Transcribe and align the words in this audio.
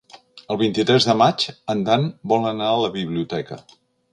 El 0.53 0.57
vint-i-tres 0.61 1.07
de 1.09 1.15
maig 1.19 1.45
en 1.75 1.83
Dan 1.91 2.07
vol 2.33 2.51
anar 2.53 2.71
a 2.71 2.81
la 2.85 2.93
biblioteca. 2.97 3.61